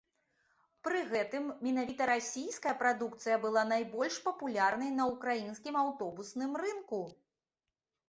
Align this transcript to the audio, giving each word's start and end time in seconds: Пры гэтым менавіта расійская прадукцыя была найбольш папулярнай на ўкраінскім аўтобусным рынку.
Пры 0.85 1.01
гэтым 1.11 1.43
менавіта 1.65 2.07
расійская 2.13 2.75
прадукцыя 2.81 3.37
была 3.45 3.63
найбольш 3.75 4.19
папулярнай 4.31 4.91
на 4.99 5.03
ўкраінскім 5.13 5.81
аўтобусным 5.87 6.51
рынку. 6.67 7.07